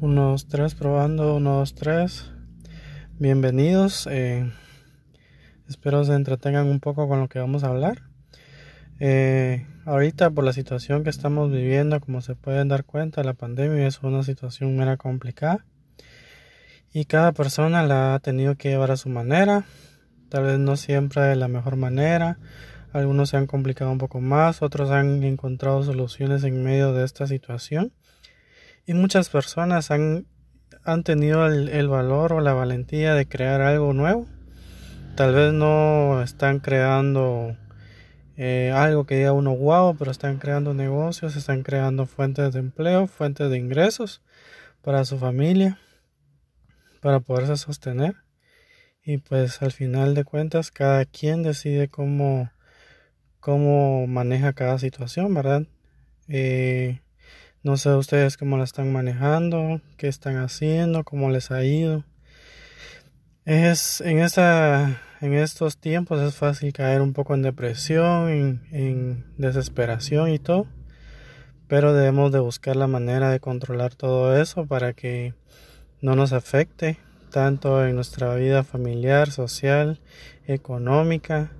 [0.00, 2.32] Unos tres, probando, unos tres.
[3.18, 4.08] Bienvenidos.
[4.10, 4.50] Eh,
[5.68, 8.04] espero se entretengan un poco con lo que vamos a hablar.
[8.98, 13.86] Eh, ahorita por la situación que estamos viviendo, como se pueden dar cuenta, la pandemia
[13.86, 15.66] es una situación mera complicada.
[16.94, 19.66] Y cada persona la ha tenido que llevar a su manera.
[20.30, 22.38] Tal vez no siempre de la mejor manera.
[22.94, 27.26] Algunos se han complicado un poco más, otros han encontrado soluciones en medio de esta
[27.26, 27.92] situación.
[28.90, 30.26] Y muchas personas han,
[30.82, 34.26] han tenido el, valor o la valentía de crear algo nuevo.
[35.14, 37.56] Tal vez no están creando
[38.36, 43.06] eh, algo que diga uno wow, pero están creando negocios, están creando fuentes de empleo,
[43.06, 44.22] fuentes de ingresos
[44.82, 45.78] para su familia,
[47.00, 48.16] para poderse sostener.
[49.04, 52.50] Y pues al final de cuentas cada quien decide cómo,
[53.38, 55.68] cómo maneja cada situación, ¿verdad?
[56.26, 57.02] Eh,
[57.62, 62.04] no sé ustedes cómo la están manejando, qué están haciendo, cómo les ha ido.
[63.44, 69.24] Es en esta en estos tiempos es fácil caer un poco en depresión, en, en
[69.36, 70.66] desesperación y todo,
[71.68, 75.34] pero debemos de buscar la manera de controlar todo eso para que
[76.00, 76.98] no nos afecte
[77.30, 80.00] tanto en nuestra vida familiar, social,
[80.46, 81.52] económica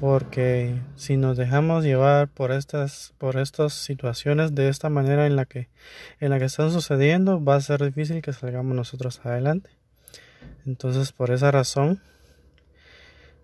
[0.00, 5.44] porque si nos dejamos llevar por estas por estas situaciones de esta manera en la
[5.44, 5.68] que
[6.20, 9.70] en la que están sucediendo va a ser difícil que salgamos nosotros adelante.
[10.64, 12.00] Entonces por esa razón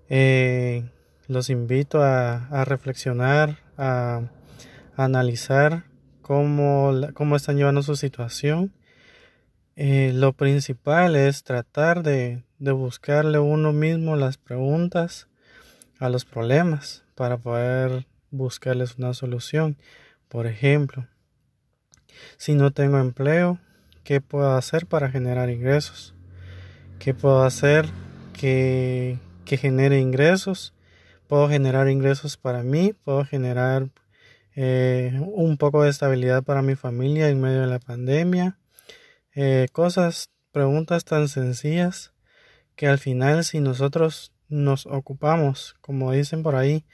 [0.08, 0.88] eh,
[1.28, 4.22] los invito a, reflexionar a,
[4.96, 5.84] analizar
[6.22, 8.72] cómo, cómo están llevando su situación.
[9.74, 15.28] Eh, lo principal es tratar de, de buscarle uno mismo las preguntas
[15.98, 19.77] a los problemas para poder buscarles una solución.
[20.28, 21.06] Por ejemplo,
[22.36, 23.58] si no tengo empleo,
[24.05, 26.14] ¿qué puedo hacer para generar ingresos?
[26.98, 27.86] ¿Qué puedo hacer
[28.33, 30.75] que, que genere ingresos?
[31.28, 33.91] Puedo generar ingresos para mí, puedo generar
[34.54, 38.59] eh, un poco de estabilidad para mi familia en medio de la pandemia.
[39.34, 42.15] Eh, cosas, preguntas tan sencillas
[42.75, 46.84] que al final si nosotros nos ocupamos, como dicen por ahí,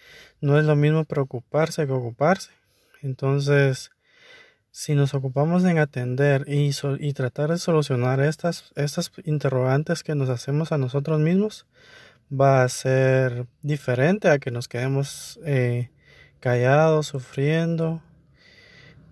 [0.40, 2.50] no es lo mismo preocuparse que ocuparse.
[3.02, 3.90] Entonces,
[4.70, 6.70] si nos ocupamos en atender y,
[7.00, 11.66] y tratar de solucionar estas, estas interrogantes que nos hacemos a nosotros mismos,
[12.32, 15.90] va a ser diferente a que nos quedemos eh,
[16.40, 18.02] callados, sufriendo,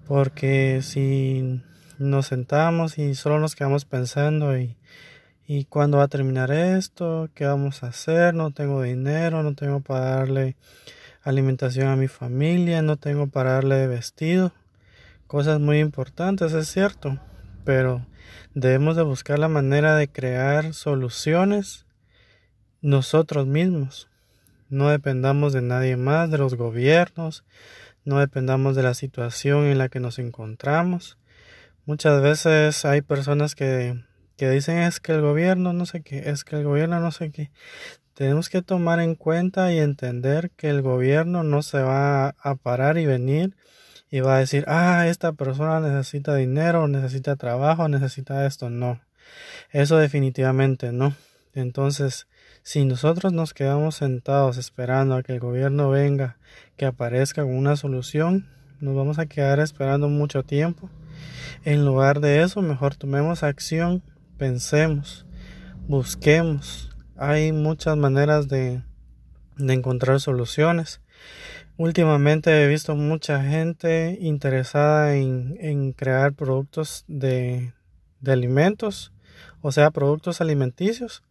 [0.09, 1.63] porque si
[1.99, 4.77] nos sentamos y solo nos quedamos pensando y
[5.53, 7.29] ¿Y cuándo va a terminar esto?
[7.35, 8.35] ¿Qué vamos a hacer?
[8.35, 10.55] No tengo dinero, no tengo para darle
[11.25, 14.53] alimentación a mi familia, no tengo para darle vestido.
[15.27, 17.19] Cosas muy importantes, es cierto,
[17.65, 18.07] pero
[18.55, 21.85] debemos de buscar la manera de crear soluciones
[22.81, 24.09] nosotros mismos.
[24.69, 27.43] No dependamos de nadie más, de los gobiernos,
[28.05, 31.19] no dependamos de la situación en la que nos encontramos.
[31.87, 34.09] Muchas veces hay personas que
[34.41, 37.31] que dicen es que el gobierno no sé qué, es que el gobierno no sé
[37.31, 37.51] qué.
[38.15, 42.97] Tenemos que tomar en cuenta y entender que el gobierno no se va a parar
[42.97, 43.55] y venir
[44.11, 48.71] y va a decir, ah, esta persona necesita dinero, necesita trabajo, necesita esto.
[48.71, 49.03] No,
[49.73, 51.15] eso definitivamente no.
[51.53, 52.27] Entonces,
[52.63, 56.39] si nosotros nos quedamos sentados esperando a que el gobierno venga,
[56.79, 58.49] que aparezca con una solución,
[58.81, 60.89] nos vamos a quedar esperando mucho tiempo.
[61.63, 64.03] En lugar de eso, mejor tomemos acción
[64.41, 65.27] pensemos,
[65.87, 66.89] busquemos.
[67.19, 68.83] Hay muchas maneras de,
[69.59, 71.03] encontrar soluciones.
[71.77, 77.75] Últimamente he visto mucha gente interesada en, crear productos de,
[78.27, 79.13] alimentos,
[79.61, 81.23] o sea, productos alimenticios.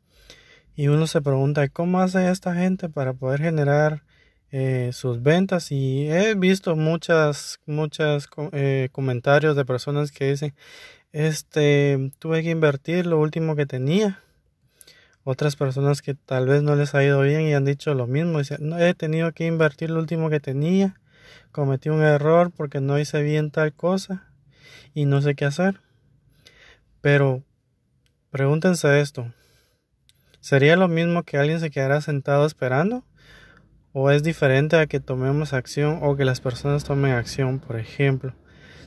[0.76, 4.04] Y uno se pregunta, ¿cómo hace esta gente para poder generar
[4.52, 5.72] eh, sus ventas?
[5.72, 10.54] Y he visto muchas, muchas eh, comentarios de personas que dicen,
[11.12, 14.22] este, tuve que invertir lo último que tenía.
[15.24, 18.40] Otras personas que tal vez no les ha ido bien y han dicho lo mismo.
[18.60, 20.96] no, he tenido que invertir lo último que tenía.
[21.52, 24.28] Cometí un error porque no hice bien tal cosa
[24.94, 25.82] y no sé qué hacer.
[27.02, 27.44] Pero
[28.32, 29.32] pregúntense esto.
[30.40, 33.04] ¿Sería lo mismo que alguien se quedara sentado esperando?
[33.92, 38.34] ¿O es diferente a que tomemos acción o que las personas tomen acción, por ejemplo?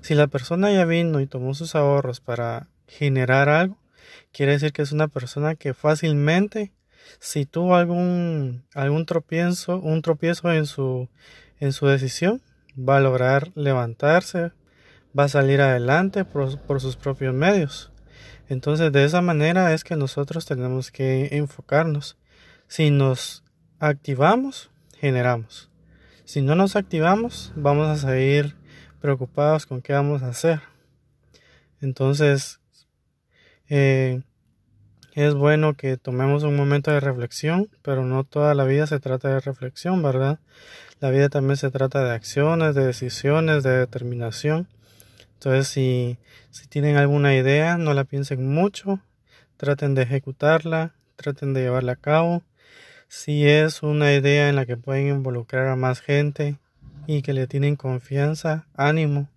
[0.02, 3.78] Si la persona ya vino y tomó sus ahorros para generar algo,
[4.32, 6.72] quiere decir que es una persona que fácilmente,
[7.20, 11.08] si tuvo algún, algún tropiezo, un tropiezo en su,
[11.60, 12.42] en su decisión,
[12.76, 14.50] va a lograr levantarse,
[15.16, 17.92] va a salir adelante por, sus propios medios.
[18.48, 22.18] Entonces, de esa manera es que nosotros tenemos que enfocarnos.
[22.66, 23.44] Si nos
[23.78, 25.70] activamos, generamos.
[26.24, 28.56] Si no nos activamos, vamos a seguir
[29.02, 30.60] preocupados con qué vamos a hacer.
[31.80, 32.60] Entonces,
[33.68, 34.22] eh,
[35.14, 39.28] es bueno que tomemos un momento de reflexión, pero no toda la vida se trata
[39.28, 40.38] de reflexión, ¿verdad?
[41.00, 44.68] La vida también se trata de acciones, de decisiones, de determinación.
[45.34, 46.18] Entonces, si,
[46.52, 49.00] si tienen alguna idea, no la piensen mucho,
[49.56, 52.44] traten de ejecutarla, traten de llevarla a cabo.
[53.08, 56.56] Si es una idea en la que pueden involucrar a más gente
[57.06, 59.28] y que le tienen confianza, ánimo,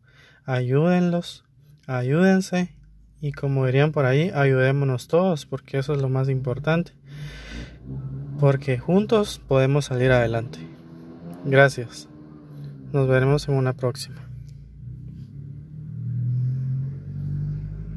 [0.46, 1.44] ayúdenlos,
[1.88, 2.76] ayúdense
[3.22, 6.94] y como dirían por ahí, ayudémonos todos porque eso es lo más importante.
[8.40, 10.60] Porque juntos podemos salir adelante.
[11.46, 12.10] Gracias.
[12.92, 14.25] Nos veremos en una próxima.